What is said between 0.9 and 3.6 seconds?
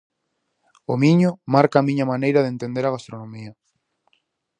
O Miño marca a miña maneira de entender a gastronomía.